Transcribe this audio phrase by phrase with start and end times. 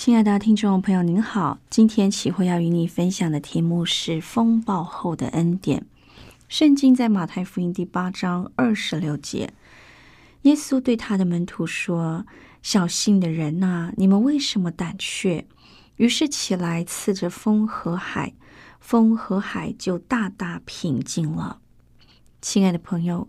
[0.00, 1.58] 亲爱的听众朋友，您好。
[1.68, 5.84] 今天启慧要与你分享的题目是“风暴后的恩典”。
[6.48, 9.52] 圣经在马太福音第八章二十六节，
[10.42, 12.24] 耶稣对他的门徒说
[12.62, 15.48] ：“小心的人呐，你们为什么胆怯？”
[15.98, 18.34] 于是起来刺着风和海，
[18.78, 21.58] 风和海就大大平静了。
[22.40, 23.28] 亲爱的朋友，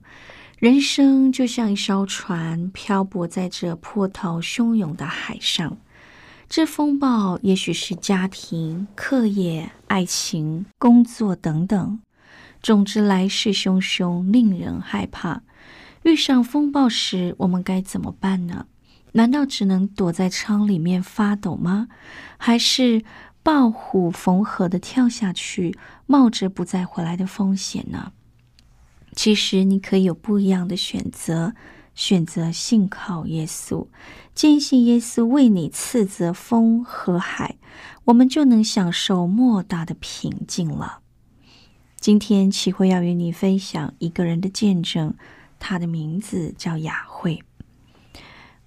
[0.59, 5.75] 人生就像一艘船，漂泊在这波涛汹涌的海上。
[6.49, 11.99] 这风暴也许是家庭、课业、爱情、工作等等，
[12.63, 15.43] 总之来势汹汹，令人害怕。
[16.01, 18.65] 遇上风暴时，我们该怎么办呢？
[19.11, 21.87] 难道只能躲在舱里面发抖吗？
[22.37, 23.03] 还是
[23.43, 25.77] 抱虎缝合的跳下去，
[26.07, 28.11] 冒着不再回来的风险呢？
[29.13, 31.53] 其实你可以有不一样的选择。
[31.99, 33.85] 选择信靠耶稣，
[34.33, 37.57] 坚信耶稣为你赐责风和海，
[38.05, 41.01] 我们就能享受莫大的平静了。
[41.99, 45.13] 今天启慧要与你分享一个人的见证，
[45.59, 47.43] 他的名字叫雅慧。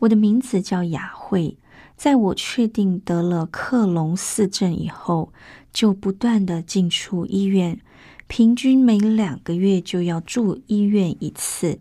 [0.00, 1.56] 我的名字叫雅慧，
[1.96, 5.32] 在我确定得了克隆四症以后，
[5.72, 7.80] 就不断的进出医院，
[8.26, 11.80] 平均每两个月就要住医院一次。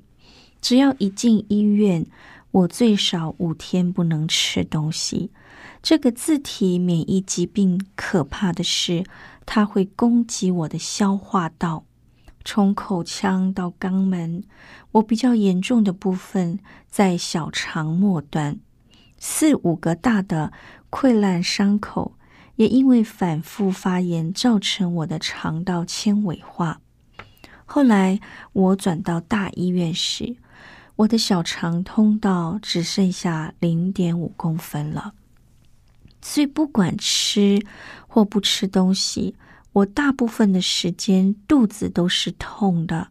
[0.62, 2.06] 只要一进医院，
[2.52, 5.32] 我最少五天不能吃东西。
[5.82, 9.04] 这个自体免疫疾病可怕的是，
[9.48, 11.86] 它会攻击我的消化道，
[12.46, 14.44] 从口腔到肛门。
[14.92, 18.60] 我比较严重的部分在小肠末端，
[19.18, 20.54] 四五个大的
[20.92, 22.14] 溃烂伤口，
[22.58, 26.82] 也因为反复发炎造成我的肠道纤维化。
[27.66, 28.20] 后来
[28.54, 30.36] 我转到大医院时。
[31.02, 35.16] 我的小肠通道只剩下零点五公分了，
[36.22, 37.60] 所以不管吃
[38.08, 39.36] 或不吃东西，
[39.74, 43.08] 我大部分的时间肚子都是痛的。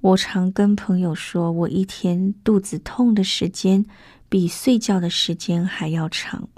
[0.00, 3.86] 我常跟朋友说，我一天肚子痛的时间
[4.28, 6.48] 比睡觉的时间还要长，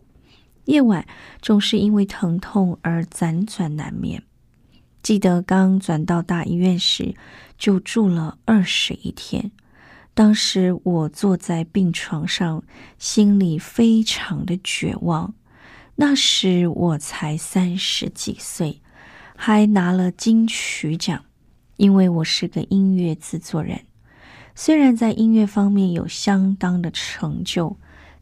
[0.65, 1.07] 夜晚
[1.43, 4.23] 总是因为疼痛而辗转难眠。
[5.03, 7.15] 记得刚转到大医院时，
[7.59, 9.51] 就住了二十一天。
[10.15, 12.63] 当时我坐在病床上，
[12.99, 15.35] 心里非常的绝望。
[15.97, 18.81] 那时我才三十几岁，
[19.37, 21.25] 还拿了金曲奖，
[21.77, 23.81] 因为我是个音乐制作人。
[24.55, 27.79] 虽然在音乐方面有相当的成就，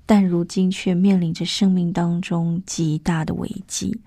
[0.07, 4.01] 但如今却面临着生命当中极大的危机。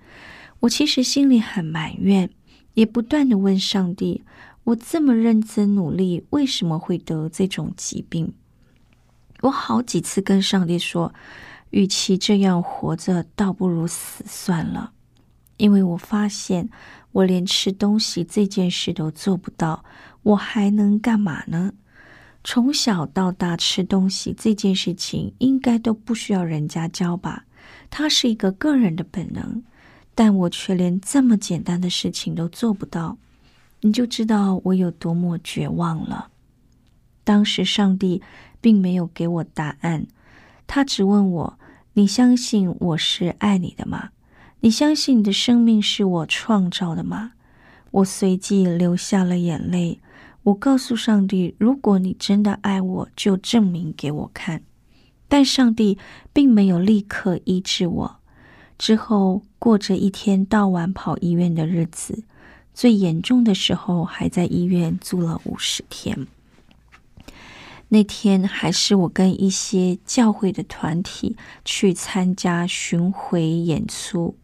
[0.62, 2.30] 我其实心里很埋怨，
[2.76, 4.24] 也不断的问上帝。
[4.66, 8.34] 我这么认真努力，为什么会得这种疾病？
[9.42, 11.14] 我好几次跟上帝说，
[11.72, 14.94] 与其这样活着，倒不如死算了。
[15.58, 16.70] 因为我发现，
[17.12, 19.84] 我连吃东西这件事都做不到，
[20.24, 21.74] 我还能干嘛呢？
[22.44, 27.46] 从小到大吃东西这件事情，应该都不需要人家教吧？
[27.90, 29.64] 它是一个个人的本能，
[30.16, 33.18] 但我却连这么简单的事情都做不到。
[33.86, 36.30] 你就知道我有多么绝望了。
[37.26, 38.22] 当时上帝
[38.60, 40.08] 并没有给我答案，
[40.68, 41.60] 他只问我
[41.94, 44.10] ：“你相信我是爱你的吗？
[44.62, 47.34] 你相信你的生命是我创造的吗？”
[47.92, 50.00] 我随即流下了眼泪。
[50.44, 54.64] 我告诉上帝：“如果你真的爱我，就证明给我看。”
[55.28, 55.98] 但上帝
[56.32, 58.16] 并没有立刻医治我。
[58.78, 62.24] 之后过着一天到晚跑医院的日子。
[62.74, 66.28] 最严重的时候还在医院住了五十天。
[67.90, 74.36] 那天还是我跟一些教会的团体去参加巡回演出，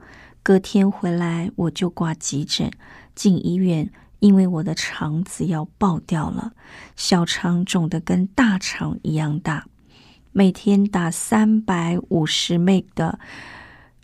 [0.43, 2.69] 隔天回来我就挂急诊
[3.15, 6.51] 进医院，因为我的肠子要爆掉了，
[6.95, 9.65] 小肠肿得跟大肠一样大，
[10.31, 13.19] 每天打三百五十枚的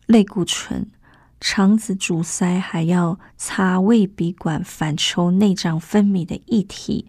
[0.08, 0.88] 类固醇，
[1.40, 7.06] 肠子阻塞还要插胃鼻管反抽内脏分泌的液体。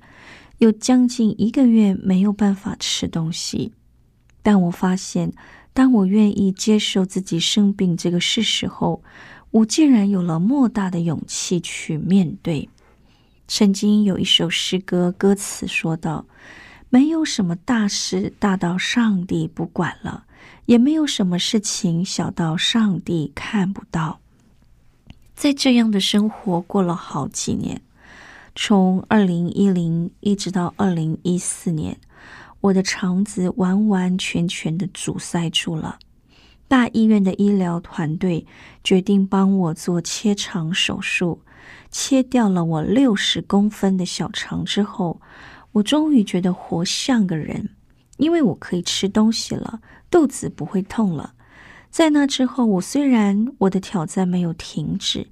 [0.58, 3.72] 有将近一个月没有办法吃东西，
[4.42, 5.32] 但我发现，
[5.72, 9.02] 当我愿意接受自己生病这个事实后，
[9.50, 12.68] 我竟然有了莫大的勇气去面对。
[13.46, 16.26] 曾经有一首诗歌，歌词说道
[16.88, 20.24] ：“没有什么大事大到上帝不管了，
[20.66, 24.20] 也没有什么事情小到上帝看不到。”
[25.34, 27.80] 在这样的生活过了好几年。
[28.54, 31.98] 从二零一零一直到二零一四年，
[32.62, 35.98] 我的肠子完完全全的阻塞住了。
[36.66, 38.46] 大医院的医疗团队
[38.82, 41.42] 决定帮我做切肠手术，
[41.90, 45.20] 切掉了我六十公分的小肠之后，
[45.72, 47.68] 我终于觉得活像个人，
[48.16, 49.80] 因为我可以吃东西了，
[50.10, 51.34] 肚子不会痛了。
[51.90, 55.28] 在那之后，我虽然我的挑战没有停止，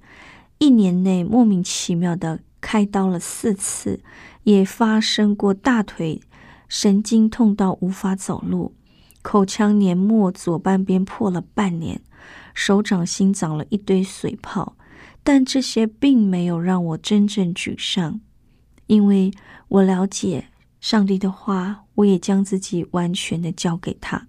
[0.57, 2.39] 一年内莫名其妙的。
[2.61, 3.99] 开刀了四次，
[4.41, 6.19] 也发生过大腿
[6.67, 8.73] 神经痛到无法走路，
[9.21, 12.01] 口腔黏膜左半边破了半年，
[12.55, 14.75] 手掌心长了一堆水泡。
[15.23, 18.19] 但这些并没有让我真正沮丧，
[18.87, 19.31] 因为
[19.67, 20.45] 我了解
[20.81, 24.27] 上帝的话，我也将自己完全的交给他。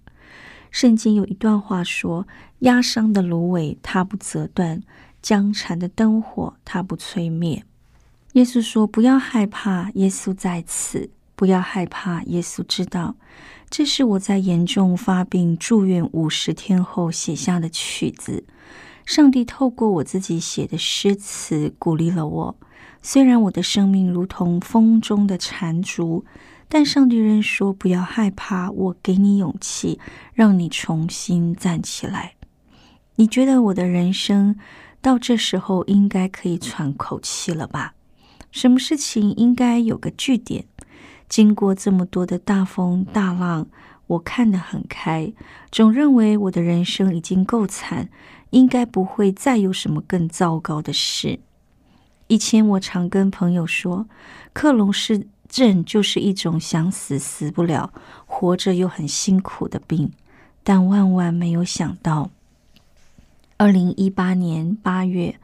[0.71, 2.27] 圣经有一段话说
[2.59, 4.81] ：“压伤的芦苇，它不折断；
[5.21, 7.63] 僵残的灯火，它不吹灭。”
[8.33, 11.09] 耶稣说：“不要害怕，耶稣在此。
[11.35, 13.15] 不要害怕，耶稣知道。
[13.69, 18.43] 这是我在严重发病住院五十天后写下的曲子。
[19.05, 22.55] 上帝透过我自己写的诗词鼓励了我。
[23.01, 26.25] 虽然我的生命如同风中的残烛，
[26.69, 29.99] 但上帝仍说：不要害怕，我给你勇气，
[30.33, 32.35] 让你重新站起来。
[33.15, 34.57] 你觉得我的人生
[35.01, 37.93] 到这时候应该可以喘口气了吧？”
[38.51, 40.65] 什么事情应该有个句点？
[41.27, 43.67] 经过这么多的大风大浪，
[44.07, 45.33] 我看得很开，
[45.69, 48.09] 总认为我的人生已经够惨，
[48.51, 51.39] 应该不会再有什么更糟糕的事。
[52.27, 54.07] 以前我常跟朋友说，
[54.53, 57.91] 克隆是症就是一种想死死不了，
[58.25, 60.11] 活着又很辛苦的病。
[60.63, 62.29] 但万万没有想到，
[63.57, 65.39] 二零一八年八月。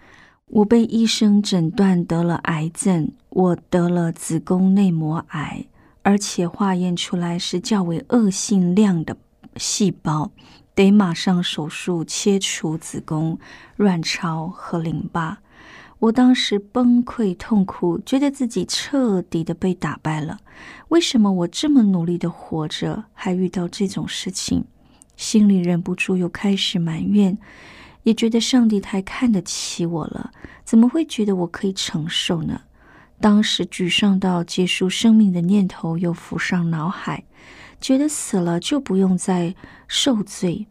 [0.47, 5.65] 我被医生诊断得了癌症，我得了子宫内膜癌，
[6.03, 9.17] 而且化验出来是较为恶性量的
[9.55, 10.29] 细胞，
[10.75, 13.39] 得马上手术切除子宫、
[13.77, 15.39] 卵巢和淋巴。
[16.03, 20.37] 我当时崩溃痛哭，觉得自己彻底的被打败了。
[20.89, 24.65] 为什么我这么努力的活着，还遇到这种事情？
[25.15, 27.37] 心里忍不住又开始埋怨。
[28.03, 30.31] 也觉得上帝太看得起我了，
[30.65, 32.59] 怎么会觉得我可以承受呢？
[33.21, 37.23] 当时沮丧到结束生命的念头又浮上脑海，
[37.79, 39.55] 觉得死了就不用再
[39.87, 40.67] 受罪。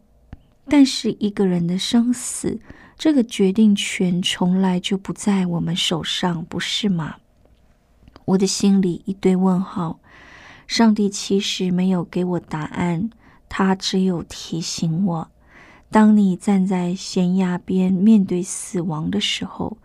[0.67, 2.59] 但是一个人的生死，
[2.97, 7.15] 这个决定权从来就不在我们手上，不是吗？
[8.25, 9.99] 我的心里一堆问号。
[10.65, 13.09] 上帝其实没有给我答案，
[13.49, 15.29] 他只有提醒我。
[15.91, 19.77] 当你站在悬崖边面对死亡的时候，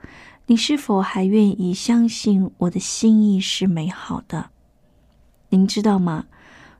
[0.46, 4.50] 你是否还愿意相信我的心意是美好的？
[5.48, 6.26] 您知道吗？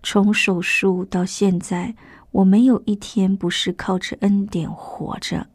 [0.03, 1.97] 从手术到现在，
[2.31, 5.49] 我没有一天不是靠着恩典活着。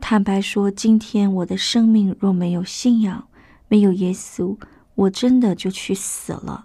[0.00, 3.28] 坦白说，今天我的生命若没有信仰，
[3.68, 4.56] 没有耶稣，
[4.94, 6.64] 我真的就去死了。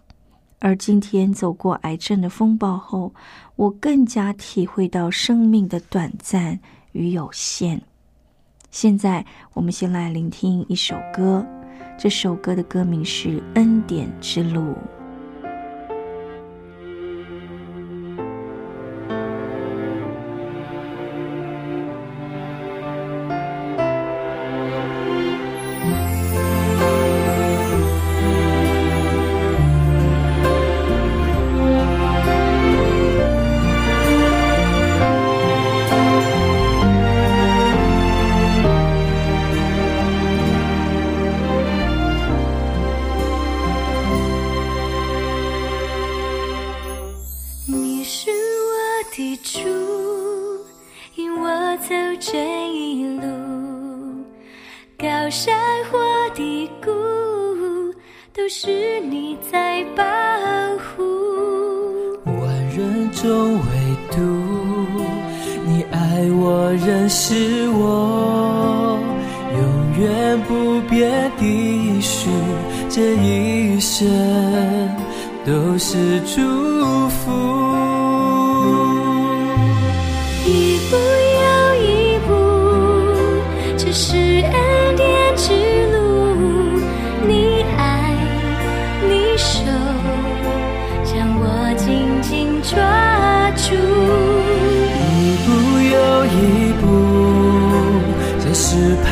[0.60, 3.14] 而今天走过癌症的风暴后，
[3.58, 6.58] 我更加体会到生命的短暂
[6.94, 7.82] 与有限。
[8.72, 11.46] 现在，我们先来聆听一首歌，
[11.98, 14.62] 这首歌的歌名是《恩典之路》。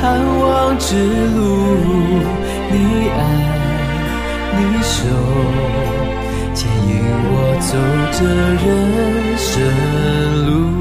[0.02, 0.96] 盼望之
[1.36, 1.38] 路。
[2.72, 2.76] 你
[3.10, 3.20] 爱，
[4.58, 5.06] 你守，
[6.56, 6.92] 牵引
[7.30, 7.70] 我走
[8.12, 8.20] 这
[8.66, 8.68] 人
[9.38, 9.50] 生
[10.48, 10.81] 路。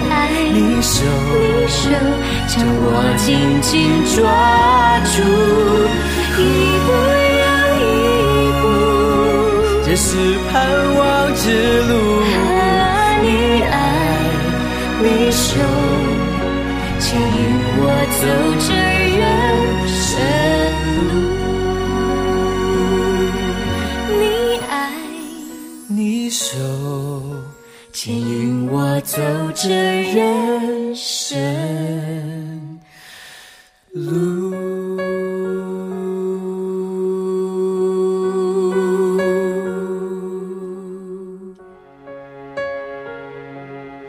[0.53, 0.99] 你手，
[2.47, 2.53] 将
[2.83, 2.85] 我
[3.17, 3.27] 紧
[3.61, 3.71] 紧
[4.13, 4.19] 抓
[5.13, 5.17] 住，
[6.37, 6.39] 一
[6.85, 6.87] 步
[7.41, 7.43] 又
[7.79, 7.89] 一
[8.61, 8.63] 步。
[9.85, 10.07] 这是
[10.51, 10.51] 盼
[10.97, 10.99] 望
[11.35, 11.43] 之
[11.87, 11.91] 路。
[29.63, 31.39] 这人生
[33.93, 34.55] 路。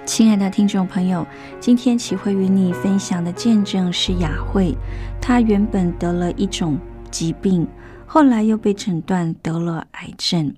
[0.07, 1.27] 亲爱的听众朋友，
[1.61, 4.75] 今天启慧与你分享的见证是雅慧，
[5.21, 6.79] 她原本得了一种
[7.11, 7.69] 疾病，
[8.07, 10.55] 后来又被诊断得了癌症。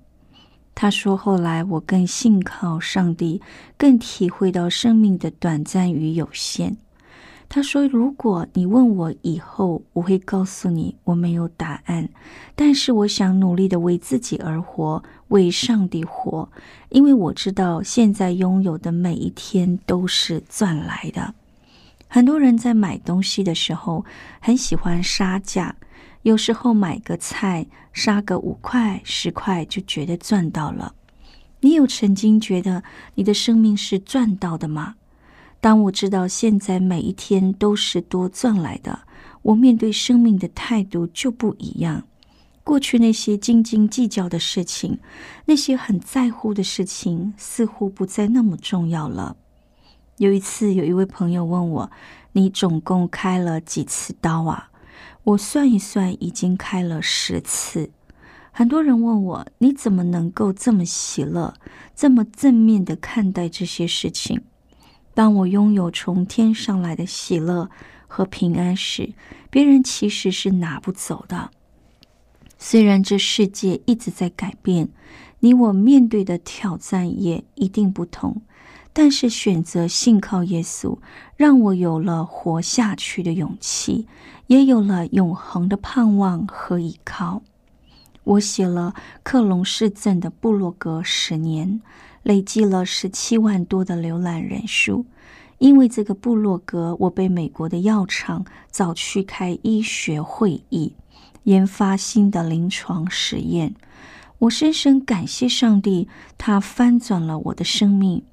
[0.75, 3.41] 他说：“后来我更信靠上帝，
[3.77, 6.75] 更体会到生命的短暂与有限。”
[7.47, 12.09] 他说：“如果你问我以后，我会告诉你我没有答案，
[12.55, 16.49] 但是我想努力的为自己而活，为上帝活，
[16.89, 21.35] 因为我知道现在拥有的每一天都是赚来的。”
[22.07, 24.05] 很多人在买东西的时候
[24.39, 25.75] 很喜欢杀价，
[26.25, 30.95] 有时候买个菜杀个五块、十块就觉得赚到了。
[31.59, 34.95] 你有曾经觉得你的生命是赚到的吗？
[35.61, 39.01] 当我知道现在每一天都是多赚来的，
[39.43, 42.07] 我面对生命的态度就不一样。
[42.63, 44.97] 过去那些斤斤计较的事情，
[45.45, 49.37] 那些很在乎的事情，似乎不再那么重要了。
[50.17, 51.91] 有一次，有一位朋友问我
[52.33, 54.69] ：“你总共开了几次刀啊？”
[55.25, 57.89] 我算一算，已经开了十次。
[58.51, 61.55] 很多人问我：“你怎么能够这么喜乐，
[61.95, 64.43] 这么正面的看待这些事情？”
[65.15, 67.71] 当我拥有从天上来的喜乐
[68.05, 69.13] 和平安时，
[69.49, 71.49] 别人其实是拿不走的。
[72.59, 74.89] 虽然这世界一直在改变，
[75.39, 78.43] 你我面对的挑战也一定不同，
[78.93, 80.99] 但是选择信靠耶稣，
[81.35, 84.07] 让我有了活下去的勇气，
[84.47, 87.41] 也有了永恒的盼望和依靠。
[88.23, 91.81] 我写了克隆市镇的部落格十年，
[92.23, 95.05] 累计了十七万多的浏览人数。
[95.57, 100.93] 因为这个部落格，我被美国的药厂找去开医学会议，
[101.43, 103.73] 研发新的临床实验。
[104.39, 108.23] 我深深感谢上帝，他翻转了我的生命。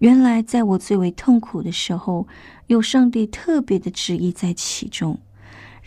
[0.00, 2.28] 原来，在我最为痛苦的时候，
[2.66, 5.18] 有上帝特别的旨意在其中。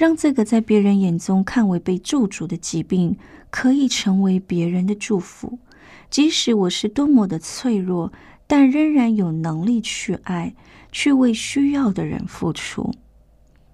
[0.01, 3.15] 让这个在别人眼中看为被咒诅的疾病，
[3.51, 5.59] 可以成为别人的祝福。
[6.09, 8.11] 即使我是多么的脆弱，
[8.47, 10.55] 但仍然有能力去爱，
[10.91, 12.91] 去为需要的人付出。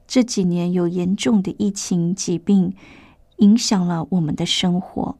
[0.05, 2.74] 这几年有严重的疫情疾病，
[3.38, 5.17] 影响了我们的生活，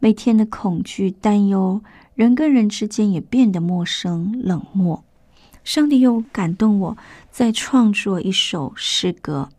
[0.00, 1.80] 每天的恐惧、担忧，
[2.16, 5.04] 人跟人之间也变得陌生、冷漠。
[5.62, 6.96] 上帝又感动我，
[7.30, 9.50] 在创作一首诗歌。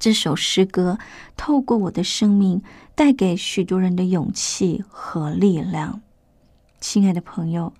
[0.00, 0.98] 这首诗歌
[1.36, 2.62] 透过我的生命，
[2.94, 6.00] 带给许多人的勇气和力量。
[6.80, 7.74] 亲爱的朋友，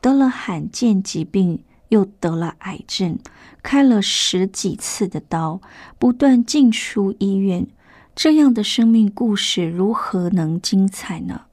[0.00, 3.18] 得了罕见疾病，又得了癌症，
[3.60, 5.60] 开了十几次的刀，
[5.98, 7.66] 不断进出医院，
[8.14, 11.46] 这样的生命故事如何能精彩呢？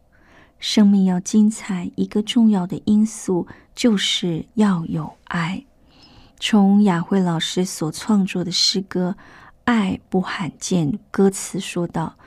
[0.59, 5.65] 生命要精彩，一个重要的因素就是要有爱。
[6.39, 9.17] 从雅慧老师所创作的诗歌。
[9.63, 12.17] 爱不罕见，歌词说道：“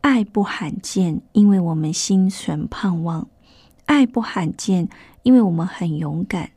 [0.00, 3.28] 爱不罕见，因为我们心存盼望；
[3.86, 4.88] 爱不罕见，
[5.22, 6.50] 因为我们很勇敢；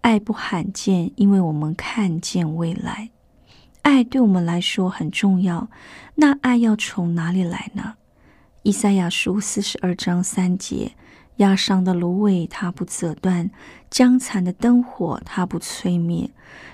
[0.00, 3.10] 爱不罕见，因为我们看见未来。
[3.82, 5.68] 爱对我们来说很重要。
[6.14, 7.94] 那爱要从哪里来呢？
[8.62, 10.92] 以赛亚书四十二章三节。”
[11.36, 13.48] 压伤的芦苇，它不折断；
[13.90, 16.30] 将残的灯火，它不吹灭。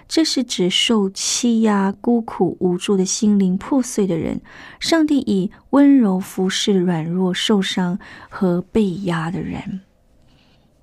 [0.06, 4.40] 这是指受欺压、孤苦无助的心灵破碎的人。
[4.78, 9.80] 上帝以温柔服侍软弱、受伤和被压的人。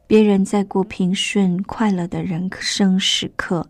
[0.08, 3.70] 别人在过平顺、快乐的人生时刻，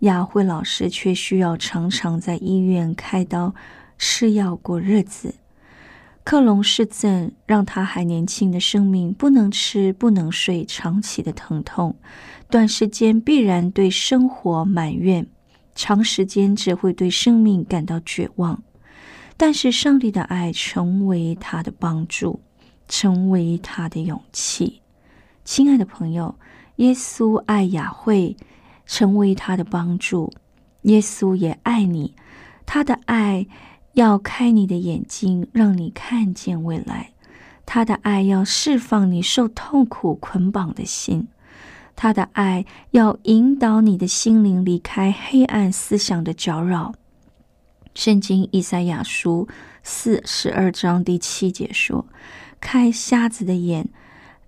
[0.00, 3.54] 雅慧老师却需要常常在医院开刀、
[3.96, 5.36] 吃药过日子。
[6.28, 11.96] 克隆氏症让他还年轻的生命不能吃不能睡，长期的疼痛，
[12.50, 15.26] 短时间必然对生活埋怨，
[15.74, 18.62] 长时间只会对生命感到绝望。
[19.38, 22.38] 但是上帝的爱成为他的帮助，
[22.88, 24.82] 成为他的勇气。
[25.46, 26.38] 亲爱的朋友，
[26.76, 28.36] 耶稣爱雅慧，
[28.84, 30.30] 成为他的帮助。
[30.82, 32.14] 耶稣也爱你，
[32.66, 33.46] 他的爱。
[33.98, 37.10] 要开你的眼睛，让你看见未来。
[37.66, 41.26] 他的爱要释放你受痛苦捆绑的心，
[41.96, 46.94] 他的爱要引导你的心灵离开黑暗思想的搅扰。
[47.92, 49.48] 圣经以赛亚书
[49.82, 52.06] 四十二章第七节说
[52.60, 53.88] ：“开瞎子的眼，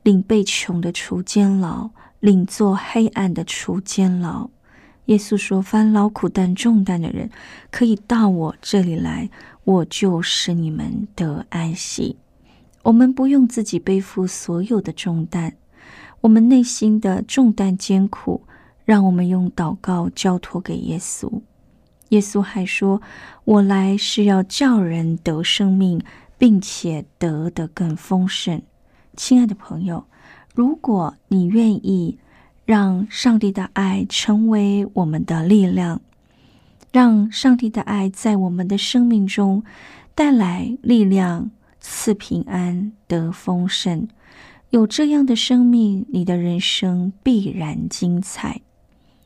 [0.05, 4.49] 领被穷的出监牢，领做黑暗的出监牢。”
[5.07, 7.31] 耶稣说：“凡劳苦担重担的人，
[7.73, 9.29] 可以到我这里来，
[9.65, 12.17] 我就使你们得安息。
[12.85, 15.57] 我们不用自己背负所有的重担，
[16.21, 18.43] 我们内心的重担艰苦，
[18.85, 21.41] 让我们用祷告交托给耶稣。
[22.11, 23.03] 耶稣还说
[23.45, 26.01] ：‘我来是要叫人得生命，
[26.39, 28.63] 并且得的更丰盛。’
[29.17, 30.05] 亲爱的朋友，
[30.55, 32.19] 如果你愿意。”
[32.71, 36.01] 让上帝的爱成为我们的力量，
[36.93, 39.65] 让上帝的爱在我们的生命中
[40.15, 44.07] 带来力量，赐平安，得丰盛。
[44.69, 48.61] 有这样的生命，你的人生必然精彩。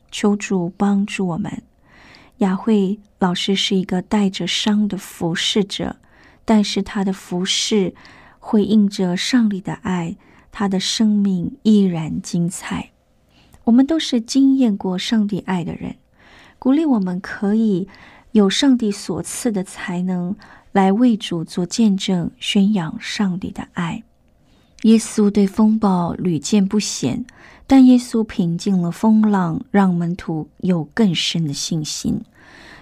[0.09, 1.61] 求主帮助我们。
[2.37, 5.97] 雅慧老师是一个带着伤的服侍者，
[6.45, 7.93] 但是他的服侍
[8.39, 10.15] 回应着上帝的爱，
[10.51, 12.89] 他的生命依然精彩。
[13.65, 15.95] 我们都是经验过上帝爱的人，
[16.57, 17.87] 鼓励我们可以
[18.31, 20.35] 有上帝所赐的才能
[20.71, 24.03] 来为主做见证，宣扬上帝的爱。
[24.83, 27.25] 耶稣对风暴屡见不鲜，
[27.65, 32.21] 但耶稣平静了风浪，让门徒有更深的信心。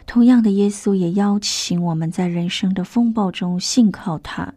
[0.06, 4.54] 同样的，耶稣也邀请我们在人生的风暴中信靠他。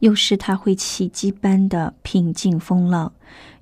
[0.00, 3.12] 有时他会奇迹般的平静风浪，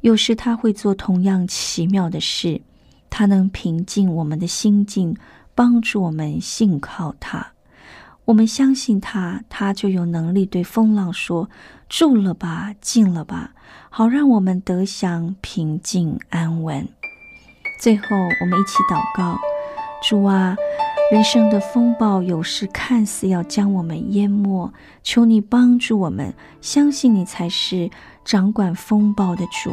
[0.03, 2.61] 有时他会做同样奇妙的事。
[3.09, 5.17] 他能平静我们的心境，
[5.55, 7.47] 帮助我们信靠他。
[8.27, 11.49] 我们相信他，他就有能力对风浪说
[11.89, 13.53] ：“住了吧，静了吧。”
[13.89, 16.87] 好让我们得享平静安稳。
[17.81, 18.05] 最后，
[18.41, 19.39] 我们一起祷告。
[20.03, 20.57] 主啊，
[21.11, 27.91] 人生的风暴有时看似要将我们淹没，求你帮助我们，相信你才是
[28.25, 29.73] 掌管风暴的主。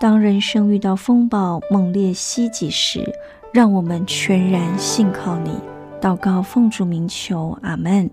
[0.00, 3.04] 当人生遇到风暴猛烈袭击时，
[3.52, 5.58] 让我们全然信靠你。
[6.00, 8.10] 祷告奉主名求，阿门。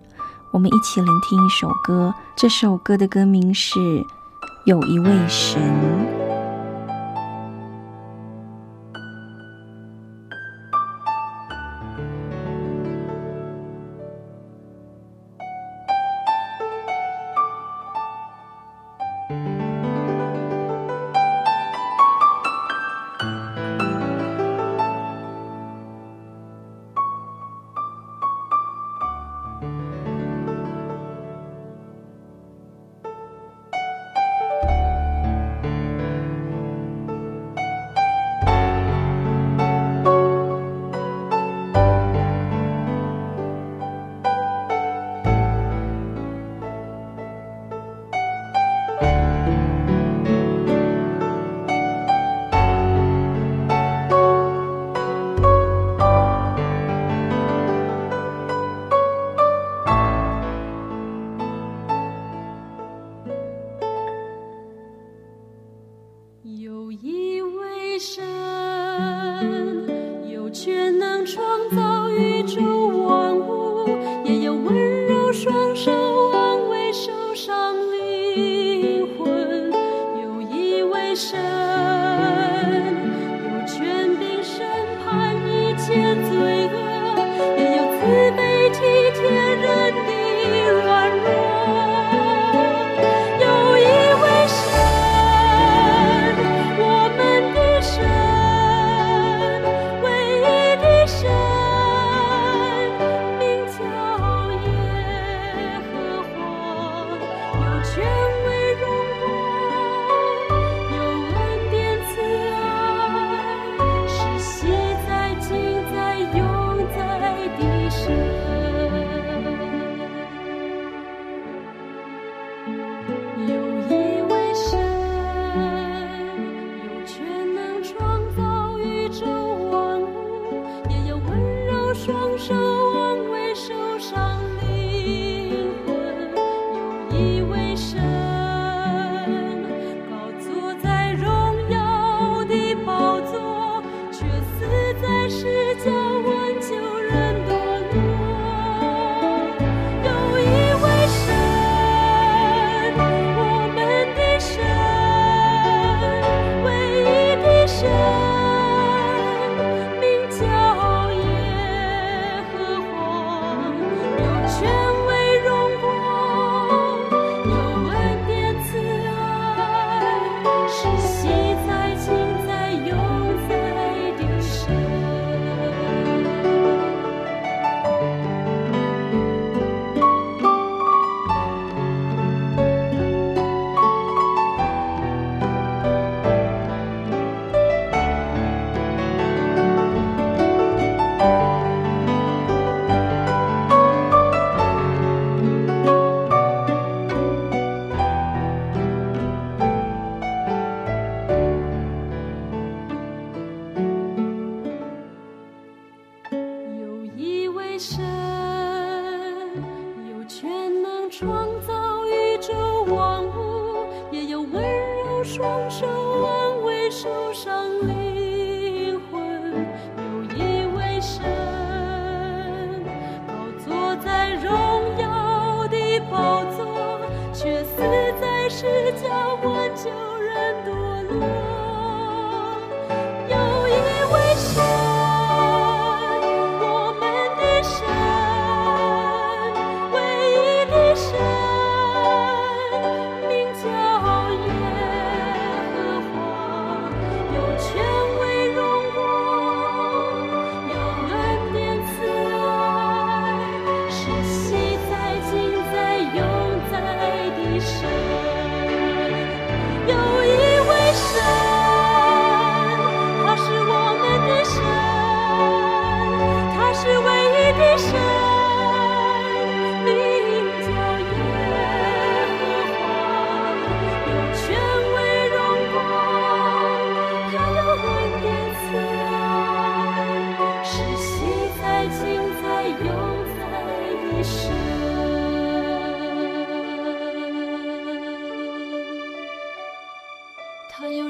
[0.51, 3.79] 我们一起聆听一首歌，这首歌的歌名是
[4.65, 5.61] 《有一位神》。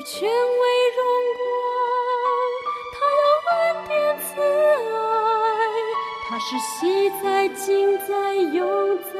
[0.10, 0.32] 权威
[0.96, 1.04] 荣
[1.36, 1.43] 光，
[2.93, 4.39] 他有恩典慈
[4.96, 4.96] 爱，
[6.30, 9.20] 他是昔在、今在、永在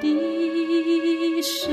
[0.00, 0.08] 的
[1.42, 1.70] 神。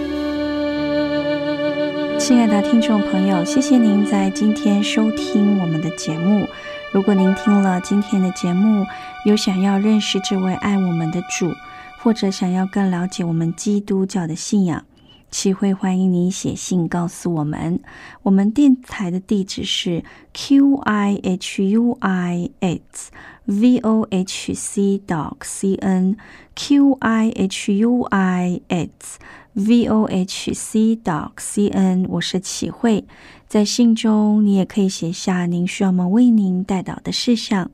[2.20, 6.46] 亲爱的听众朋友，谢谢您在今天收听我们的节目。
[6.92, 8.86] 如果您听了今天的节目，
[9.24, 11.54] 有想要认识这位爱我们的主，
[11.98, 14.84] 或者想要更了解我们基督教的信仰，
[15.32, 17.80] 齐慧欢迎你写信告诉我们。
[18.24, 23.12] 我们电台的地址是 q i h u i x
[23.46, 26.18] v o h c dot c n
[26.54, 29.20] q i h u i x
[29.54, 32.06] v o h c dot c n。
[32.10, 33.06] 我是启慧。
[33.48, 37.72] 在信中，你也可以写下您需要我们为您带导的事项，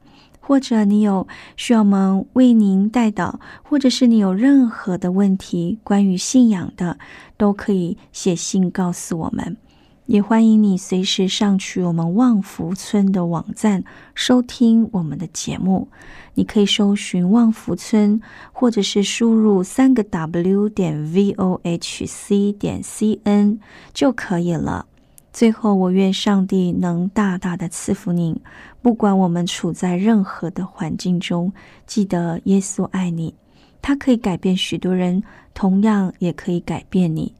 [0.48, 6.98] 或者你有需要我们为您带导，或者是你有任何的问题关于信仰的，
[7.36, 9.58] 都可以写信告诉我们。
[10.06, 13.84] 也欢迎你随时上去我们旺福村的网站
[14.16, 15.90] 收听我们的节目。
[16.36, 18.22] 你可以搜寻旺福村，
[18.54, 23.60] 或者是输入三个 W 点 V O H C 点 C N
[23.94, 24.86] 就可以了。
[25.32, 28.40] 最后，我愿上帝能大大的赐福您。
[28.82, 31.54] 不管我们处在任何的环境中，
[31.86, 33.36] 记得耶稣爱你，
[33.82, 35.22] 他可以改变许多人，
[35.54, 37.36] 同样也可以改变你。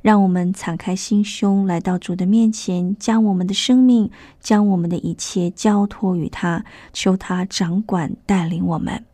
[0.00, 9.04] 让我们敞开心胸，来到主的面前，将我们的生命，将我们的一切交托于他，求他掌管带领我们。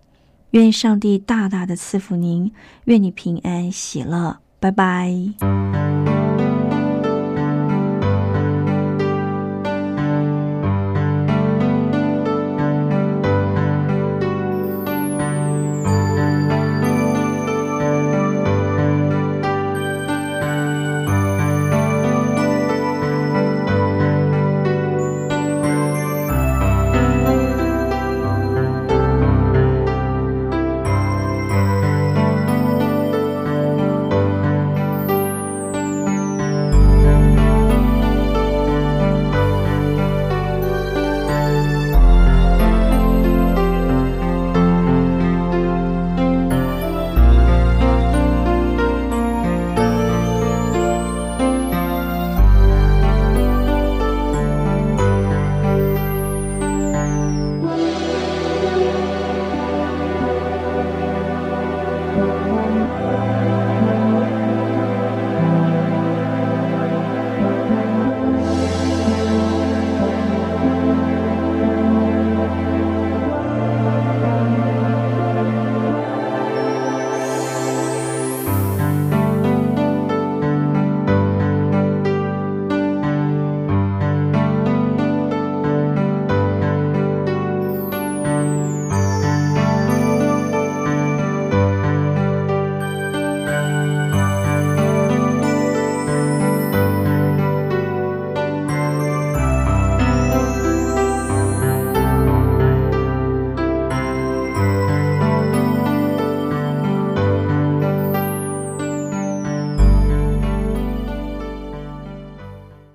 [0.53, 2.53] 愿上帝大大的赐福您，
[2.85, 4.39] 愿你平安喜乐。
[4.61, 5.58] 拜拜。